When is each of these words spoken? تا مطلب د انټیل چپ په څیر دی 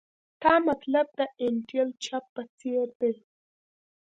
تا 0.41 0.53
مطلب 0.67 1.05
د 1.19 1.21
انټیل 1.45 1.89
چپ 2.05 2.23
په 2.35 2.41
څیر 2.57 2.87
دی 2.99 3.13